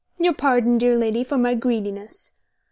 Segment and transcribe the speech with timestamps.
[0.17, 2.31] Your pardon, dear lady, for my greediness."